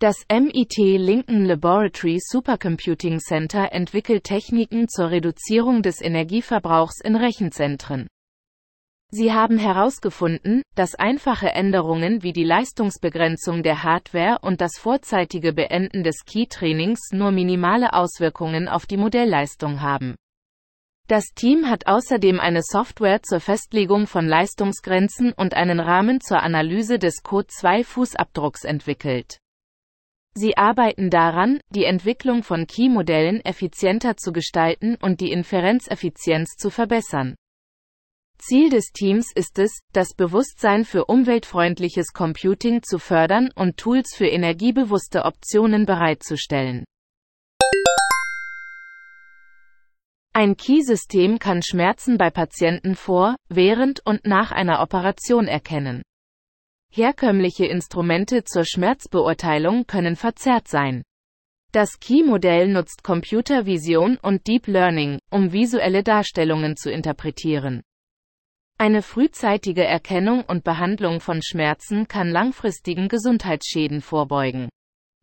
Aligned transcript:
Das 0.00 0.24
MIT 0.30 0.76
Lincoln 0.76 1.44
Laboratory 1.44 2.20
Supercomputing 2.20 3.18
Center 3.18 3.72
entwickelt 3.72 4.22
Techniken 4.22 4.88
zur 4.88 5.10
Reduzierung 5.10 5.82
des 5.82 6.00
Energieverbrauchs 6.00 7.00
in 7.00 7.16
Rechenzentren. 7.16 8.06
Sie 9.10 9.32
haben 9.32 9.58
herausgefunden, 9.58 10.62
dass 10.76 10.94
einfache 10.94 11.48
Änderungen 11.48 12.22
wie 12.22 12.32
die 12.32 12.44
Leistungsbegrenzung 12.44 13.64
der 13.64 13.82
Hardware 13.82 14.38
und 14.40 14.60
das 14.60 14.78
vorzeitige 14.78 15.52
Beenden 15.52 16.04
des 16.04 16.24
Key-Trainings 16.24 17.10
nur 17.10 17.32
minimale 17.32 17.92
Auswirkungen 17.92 18.68
auf 18.68 18.86
die 18.86 18.98
Modellleistung 18.98 19.80
haben. 19.80 20.14
Das 21.08 21.24
Team 21.34 21.68
hat 21.68 21.88
außerdem 21.88 22.38
eine 22.38 22.62
Software 22.62 23.24
zur 23.24 23.40
Festlegung 23.40 24.06
von 24.06 24.28
Leistungsgrenzen 24.28 25.32
und 25.32 25.54
einen 25.54 25.80
Rahmen 25.80 26.20
zur 26.20 26.40
Analyse 26.40 27.00
des 27.00 27.24
Code-2-Fußabdrucks 27.24 28.64
entwickelt. 28.64 29.40
Sie 30.40 30.56
arbeiten 30.56 31.10
daran, 31.10 31.60
die 31.70 31.82
Entwicklung 31.82 32.44
von 32.44 32.68
Key-Modellen 32.68 33.44
effizienter 33.44 34.16
zu 34.16 34.30
gestalten 34.30 34.94
und 35.02 35.20
die 35.20 35.32
Inferenzeffizienz 35.32 36.50
zu 36.56 36.70
verbessern. 36.70 37.34
Ziel 38.38 38.70
des 38.70 38.92
Teams 38.92 39.32
ist 39.34 39.58
es, 39.58 39.80
das 39.92 40.14
Bewusstsein 40.14 40.84
für 40.84 41.06
umweltfreundliches 41.06 42.12
Computing 42.12 42.84
zu 42.84 43.00
fördern 43.00 43.50
und 43.56 43.78
Tools 43.78 44.14
für 44.14 44.28
energiebewusste 44.28 45.24
Optionen 45.24 45.86
bereitzustellen. 45.86 46.84
Ein 50.32 50.56
Key-System 50.56 51.40
kann 51.40 51.62
Schmerzen 51.64 52.16
bei 52.16 52.30
Patienten 52.30 52.94
vor, 52.94 53.34
während 53.48 54.06
und 54.06 54.24
nach 54.24 54.52
einer 54.52 54.82
Operation 54.82 55.48
erkennen. 55.48 56.02
Herkömmliche 56.90 57.66
Instrumente 57.66 58.44
zur 58.44 58.64
Schmerzbeurteilung 58.64 59.86
können 59.86 60.16
verzerrt 60.16 60.68
sein. 60.68 61.02
Das 61.72 62.00
Key-Modell 62.00 62.68
nutzt 62.68 63.04
Computervision 63.04 64.16
und 64.16 64.46
Deep 64.46 64.66
Learning, 64.68 65.18
um 65.30 65.52
visuelle 65.52 66.02
Darstellungen 66.02 66.76
zu 66.76 66.90
interpretieren. 66.90 67.82
Eine 68.78 69.02
frühzeitige 69.02 69.84
Erkennung 69.84 70.44
und 70.44 70.64
Behandlung 70.64 71.20
von 71.20 71.42
Schmerzen 71.42 72.08
kann 72.08 72.30
langfristigen 72.30 73.08
Gesundheitsschäden 73.08 74.00
vorbeugen. 74.00 74.68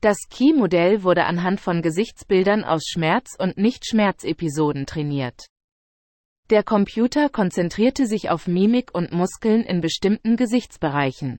Das 0.00 0.18
Key-Modell 0.28 1.02
wurde 1.02 1.24
anhand 1.24 1.60
von 1.60 1.80
Gesichtsbildern 1.80 2.62
aus 2.62 2.82
Schmerz- 2.86 3.36
und 3.38 3.56
Nicht-Schmerzepisoden 3.56 4.84
trainiert. 4.84 5.46
Der 6.50 6.62
Computer 6.62 7.30
konzentrierte 7.30 8.06
sich 8.06 8.28
auf 8.28 8.46
Mimik 8.46 8.94
und 8.94 9.12
Muskeln 9.12 9.62
in 9.62 9.80
bestimmten 9.80 10.36
Gesichtsbereichen. 10.36 11.38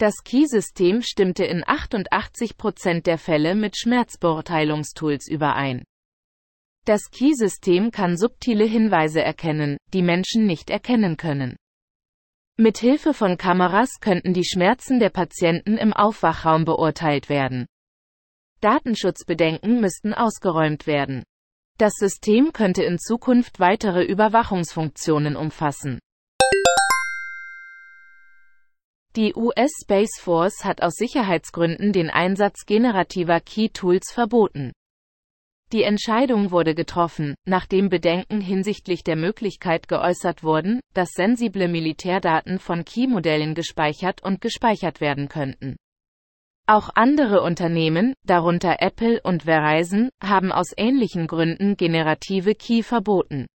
Das 0.00 0.24
Key-System 0.24 1.02
stimmte 1.02 1.44
in 1.44 1.62
88% 1.62 3.02
der 3.02 3.18
Fälle 3.18 3.54
mit 3.54 3.76
Schmerzbeurteilungstools 3.76 5.28
überein. 5.28 5.84
Das 6.86 7.10
Key-System 7.10 7.90
kann 7.90 8.16
subtile 8.16 8.64
Hinweise 8.64 9.20
erkennen, 9.22 9.76
die 9.92 10.00
Menschen 10.00 10.46
nicht 10.46 10.70
erkennen 10.70 11.18
können. 11.18 11.54
Mit 12.56 12.78
Hilfe 12.78 13.12
von 13.12 13.36
Kameras 13.36 14.00
könnten 14.00 14.32
die 14.32 14.46
Schmerzen 14.46 15.00
der 15.00 15.10
Patienten 15.10 15.76
im 15.76 15.92
Aufwachraum 15.92 16.64
beurteilt 16.64 17.28
werden. 17.28 17.66
Datenschutzbedenken 18.62 19.82
müssten 19.82 20.14
ausgeräumt 20.14 20.86
werden. 20.86 21.24
Das 21.76 21.92
System 21.92 22.54
könnte 22.54 22.84
in 22.84 22.98
Zukunft 22.98 23.60
weitere 23.60 24.02
Überwachungsfunktionen 24.02 25.36
umfassen. 25.36 25.98
Die 29.16 29.34
US 29.34 29.72
Space 29.82 30.20
Force 30.20 30.64
hat 30.64 30.82
aus 30.82 30.94
Sicherheitsgründen 30.94 31.92
den 31.92 32.10
Einsatz 32.10 32.64
generativer 32.64 33.40
Key-Tools 33.40 34.12
verboten. 34.12 34.70
Die 35.72 35.82
Entscheidung 35.82 36.52
wurde 36.52 36.76
getroffen, 36.76 37.34
nachdem 37.44 37.88
Bedenken 37.88 38.40
hinsichtlich 38.40 39.02
der 39.02 39.16
Möglichkeit 39.16 39.88
geäußert 39.88 40.44
wurden, 40.44 40.78
dass 40.94 41.10
sensible 41.10 41.66
Militärdaten 41.66 42.60
von 42.60 42.84
Key-Modellen 42.84 43.56
gespeichert 43.56 44.22
und 44.22 44.40
gespeichert 44.40 45.00
werden 45.00 45.28
könnten. 45.28 45.74
Auch 46.66 46.90
andere 46.94 47.42
Unternehmen, 47.42 48.14
darunter 48.24 48.76
Apple 48.78 49.20
und 49.22 49.42
Verizon, 49.42 50.10
haben 50.22 50.52
aus 50.52 50.72
ähnlichen 50.76 51.26
Gründen 51.26 51.76
generative 51.76 52.54
Key 52.54 52.84
verboten. 52.84 53.46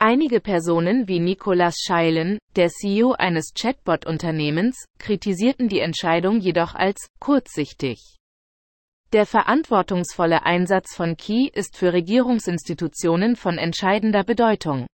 Einige 0.00 0.40
Personen 0.40 1.08
wie 1.08 1.18
Nicolas 1.18 1.74
Scheilen, 1.84 2.38
der 2.54 2.68
CEO 2.68 3.14
eines 3.18 3.52
Chatbot-Unternehmens, 3.52 4.84
kritisierten 5.00 5.68
die 5.68 5.80
Entscheidung 5.80 6.38
jedoch 6.38 6.76
als 6.76 7.08
kurzsichtig. 7.18 8.16
Der 9.12 9.26
verantwortungsvolle 9.26 10.44
Einsatz 10.44 10.94
von 10.94 11.16
Key 11.16 11.50
ist 11.52 11.76
für 11.76 11.92
Regierungsinstitutionen 11.92 13.34
von 13.34 13.58
entscheidender 13.58 14.22
Bedeutung. 14.22 14.86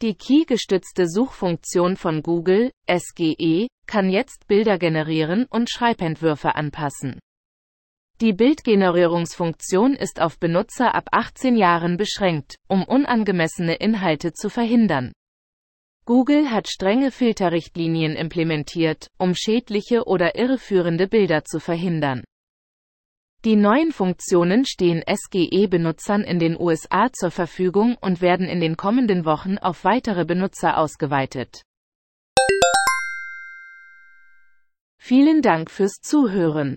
Die 0.00 0.14
Key-gestützte 0.14 1.06
Suchfunktion 1.06 1.96
von 1.96 2.22
Google, 2.22 2.70
SGE, 2.88 3.66
kann 3.86 4.08
jetzt 4.08 4.46
Bilder 4.46 4.78
generieren 4.78 5.44
und 5.50 5.68
Schreibentwürfe 5.68 6.54
anpassen. 6.54 7.20
Die 8.20 8.34
Bildgenerierungsfunktion 8.34 9.94
ist 9.94 10.20
auf 10.20 10.38
Benutzer 10.38 10.94
ab 10.94 11.08
18 11.10 11.56
Jahren 11.56 11.96
beschränkt, 11.96 12.56
um 12.68 12.84
unangemessene 12.84 13.76
Inhalte 13.76 14.34
zu 14.34 14.50
verhindern. 14.50 15.12
Google 16.04 16.50
hat 16.50 16.68
strenge 16.68 17.12
Filterrichtlinien 17.12 18.16
implementiert, 18.16 19.08
um 19.16 19.34
schädliche 19.34 20.04
oder 20.04 20.36
irreführende 20.36 21.08
Bilder 21.08 21.44
zu 21.44 21.60
verhindern. 21.60 22.22
Die 23.46 23.56
neuen 23.56 23.90
Funktionen 23.90 24.66
stehen 24.66 25.02
SGE-Benutzern 25.06 26.22
in 26.22 26.38
den 26.38 26.60
USA 26.60 27.10
zur 27.10 27.30
Verfügung 27.30 27.96
und 28.02 28.20
werden 28.20 28.46
in 28.48 28.60
den 28.60 28.76
kommenden 28.76 29.24
Wochen 29.24 29.56
auf 29.56 29.84
weitere 29.84 30.26
Benutzer 30.26 30.76
ausgeweitet. 30.76 31.62
Vielen 34.98 35.40
Dank 35.40 35.70
fürs 35.70 36.02
Zuhören. 36.02 36.76